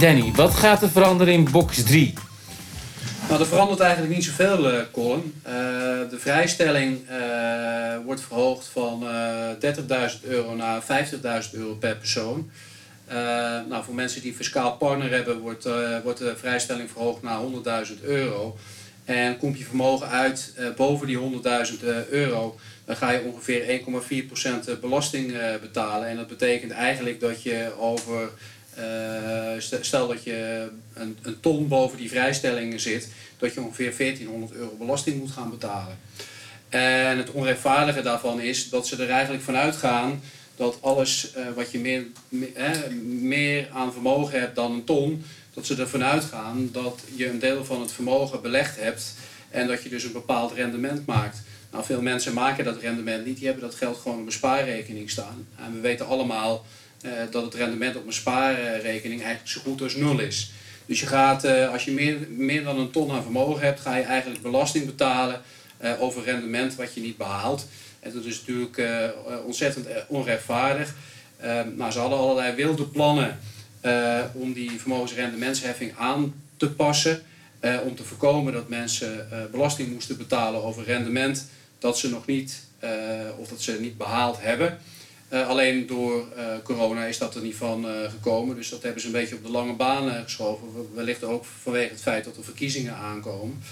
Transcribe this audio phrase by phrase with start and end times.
[0.00, 2.14] Danny, wat gaat er veranderen in box 3?
[3.28, 5.34] Nou, er verandert eigenlijk niet zoveel, uh, Colin.
[5.46, 5.52] Uh,
[6.10, 9.04] de vrijstelling uh, wordt verhoogd van
[9.60, 12.50] 30.000 euro naar 50.000 euro per persoon.
[13.68, 15.68] nou, voor mensen die fiscaal partner hebben, wordt,
[16.02, 17.40] wordt de vrijstelling verhoogd naar
[17.86, 18.56] 100.000 euro.
[19.04, 23.80] En komt je vermogen uit boven die 100.000 euro, dan ga je ongeveer
[24.74, 26.08] 1,4% belasting betalen.
[26.08, 28.30] En dat betekent eigenlijk dat je over
[29.80, 33.08] stel dat je een, een, ton boven die vrijstellingen zit,
[33.38, 35.98] dat je ongeveer 1400 euro belasting moet gaan betalen.
[36.68, 40.20] En het onrechtvaardige daarvan is dat ze er eigenlijk vanuit gaan
[40.56, 45.24] dat alles uh, wat je meer, meer, eh, aan vermogen hebt dan een ton,
[45.54, 49.14] dat ze ervan uitgaan dat je een deel van het vermogen belegd hebt
[49.50, 51.42] en dat je dus een bepaald rendement maakt.
[51.70, 55.10] Nou, veel mensen maken dat rendement niet, die hebben dat geld gewoon op een spaarrekening
[55.10, 55.46] staan.
[55.56, 56.64] En we weten allemaal
[57.30, 60.50] dat het rendement op een spaarrekening eigenlijk zo goed als nul is.
[60.86, 63.96] Dus je gaat, uh, als je meer, meer dan een ton aan vermogen hebt, ga
[63.96, 65.40] je eigenlijk belasting betalen
[65.82, 67.66] uh, over rendement wat je niet behaalt.
[68.00, 68.80] En dat is natuurlijk
[69.44, 70.94] ontzettend onrechtvaardig.
[71.76, 73.38] nou, ze hadden allerlei wilde plannen
[74.32, 77.22] om die vermogensrendementsheffing aan te passen.
[77.84, 81.46] om te voorkomen dat mensen belasting moesten betalen over rendement
[81.78, 82.62] dat ze nog niet
[83.38, 84.78] of dat ze niet behaald hebben.
[85.32, 88.56] Uh, alleen door uh, corona is dat er niet van uh, gekomen.
[88.56, 90.68] Dus dat hebben ze een beetje op de lange baan geschoven.
[90.94, 93.62] Wellicht ook vanwege het feit dat er verkiezingen aankomen.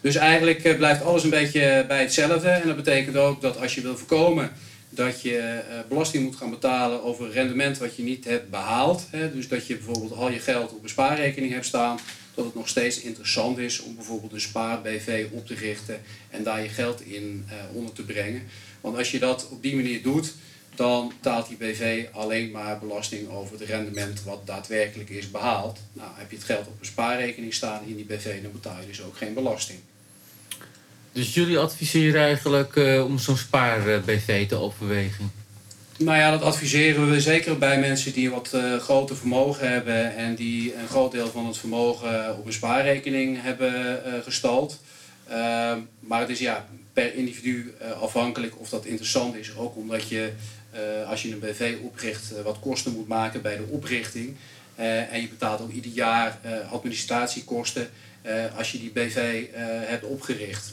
[0.00, 2.48] Dus eigenlijk blijft alles een beetje bij hetzelfde.
[2.48, 4.52] En dat betekent ook dat als je wil voorkomen
[4.88, 9.06] dat je belasting moet gaan betalen over rendement wat je niet hebt behaald.
[9.10, 11.98] Hè, dus dat je bijvoorbeeld al je geld op een spaarrekening hebt staan.
[12.34, 16.62] Dat het nog steeds interessant is om bijvoorbeeld een spaar-BV op te richten en daar
[16.62, 18.42] je geld in onder te brengen.
[18.80, 20.34] Want als je dat op die manier doet,
[20.80, 25.78] dan betaalt die BV alleen maar belasting over het rendement wat daadwerkelijk is behaald.
[25.92, 28.86] Nou, heb je het geld op een spaarrekening staan in die BV, dan betaal je
[28.86, 29.78] dus ook geen belasting.
[31.12, 35.32] Dus jullie adviseren eigenlijk uh, om zo'n spaar-BV te overwegen?
[35.98, 40.34] Nou ja, dat adviseren we zeker bij mensen die wat uh, groter vermogen hebben en
[40.34, 44.80] die een groot deel van het vermogen op een spaarrekening hebben uh, gestald.
[46.00, 50.32] Maar het is ja, per individu afhankelijk of dat interessant is, ook omdat je
[50.74, 54.36] uh, als je een BV opricht, uh, wat kosten moet maken bij de oprichting.
[55.10, 56.38] En je betaalt ook ieder jaar
[56.70, 57.90] administratiekosten
[58.56, 59.46] als je die BV
[59.86, 60.72] hebt opgericht.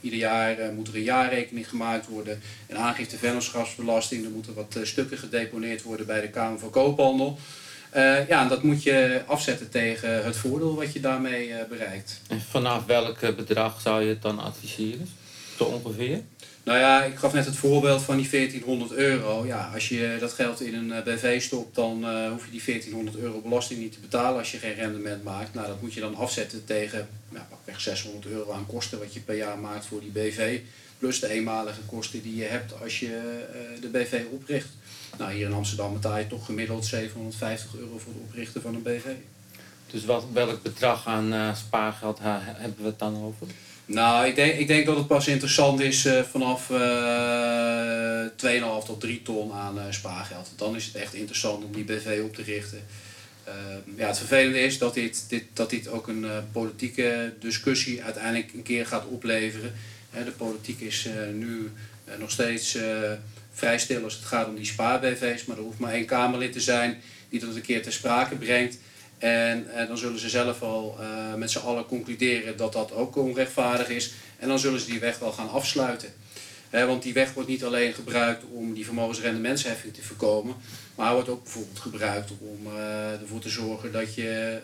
[0.00, 5.18] ieder jaar moet er een jaarrekening gemaakt worden, een aangifte vennootschapsbelasting, er moeten wat stukken
[5.18, 7.38] gedeponeerd worden bij de Kamer van Koophandel.
[8.28, 12.20] Ja, en dat moet je afzetten tegen het voordeel wat je daarmee bereikt.
[12.28, 15.08] En vanaf welk bedrag zou je het dan adviseren?
[15.56, 16.20] Zo ongeveer?
[16.64, 19.46] Nou ja, ik gaf net het voorbeeld van die 1400 euro.
[19.46, 22.62] Ja, als je dat geld in een eh, BV stopt, dan uh, hoef je die
[22.64, 25.54] 1400 euro belasting niet te betalen als je geen rendement maakt.
[25.54, 29.20] Nou, dat moet je dan afzetten tegen nou, pakweg 600 euro aan kosten wat je
[29.20, 30.60] per jaar maakt voor die BV.
[31.02, 34.68] Plus de eenmalige kosten die je hebt als je uh, de BV opricht.
[35.18, 38.82] Nou, hier in Amsterdam betaal je toch gemiddeld 750 euro voor het oprichten van een
[38.82, 39.04] BV.
[39.90, 43.46] Dus wat, welk bedrag aan uh, spaargeld hebben we het dan over?
[43.86, 48.30] Nou, ik denk, ik denk dat het pas interessant is uh, vanaf uh, eh,
[48.82, 50.50] 2,5 tot 3 ton aan spaargeld.
[50.56, 52.80] Dan is het echt interessant om die BV op te richten.
[53.96, 58.62] ja, het vervelende is dat dit, dit, dat dit ook een politieke discussie uiteindelijk een
[58.62, 59.72] keer gaat opleveren.
[60.12, 61.70] De politiek is nu
[62.18, 62.78] nog steeds
[63.52, 65.44] vrij stil als het gaat om die spaar-BV's.
[65.44, 68.78] Maar er hoeft maar één Kamerlid te zijn die dat een keer ter sprake brengt.
[69.18, 70.98] En dan zullen ze zelf al
[71.36, 74.12] met z'n allen concluderen dat dat ook onrechtvaardig is.
[74.38, 76.08] En dan zullen ze die weg wel gaan afsluiten.
[76.70, 80.54] Want die weg wordt niet alleen gebruikt om die vermogensrendementsheffing te voorkomen.
[80.94, 82.66] Maar wordt ook bijvoorbeeld gebruikt om
[83.20, 84.58] ervoor te zorgen dat je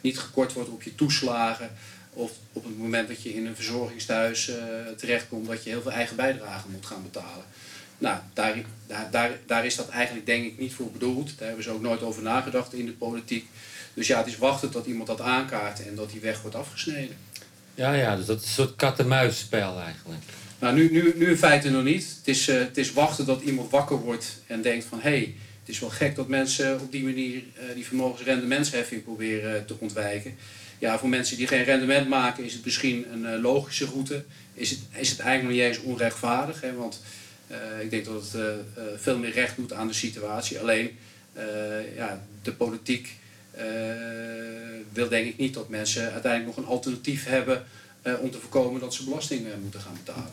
[0.00, 1.70] niet gekort wordt op je toeslagen.
[2.16, 4.50] Of op het moment dat je in een verzorgingstehuis
[4.96, 7.44] terechtkomt dat je heel veel eigen bijdrage moet gaan betalen.
[7.98, 8.54] Nou, daar,
[9.10, 11.38] daar, daar is dat eigenlijk denk ik niet voor bedoeld.
[11.38, 13.48] Daar hebben ze ook nooit over nagedacht in de politiek.
[13.94, 17.16] Dus ja, het is wachten tot iemand dat aankaart en dat die weg wordt afgesneden.
[17.74, 20.22] Ja, ja, dus dat is een soort kat-en-muisspel eigenlijk.
[20.58, 22.14] Nou, nu, nu, nu in feite nog niet.
[22.18, 25.00] Het is, uh, het is wachten dat iemand wakker wordt en denkt van...
[25.00, 25.34] hé, hey,
[25.66, 30.34] het is wel gek dat mensen op die manier uh, die vermogensrendementsheffing proberen te ontwijken.
[30.78, 34.24] Ja, voor mensen die geen rendement maken is het misschien een uh, logische route.
[34.54, 37.02] Is het, is het eigenlijk nog niet eens onrechtvaardig, hè, want...
[37.80, 38.42] Ik denk dat het
[38.96, 40.58] veel meer recht doet aan de situatie.
[40.58, 40.98] Alleen
[41.96, 43.16] ja, de politiek
[44.92, 47.64] wil denk ik niet dat mensen uiteindelijk nog een alternatief hebben
[48.20, 50.30] om te voorkomen dat ze belasting moeten gaan betalen.